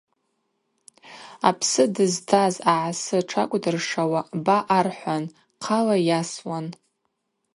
Апсы 1.47 1.83
дызтаз 1.95 2.55
агӏасы 2.73 3.17
тшакӏвдыршауа 3.27 4.21
ба 4.45 4.57
архӏвуан, 4.77 5.23
хъала 5.63 5.97
йасуан. 6.07 6.67